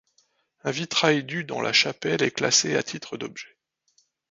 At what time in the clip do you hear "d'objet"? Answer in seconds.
3.17-3.55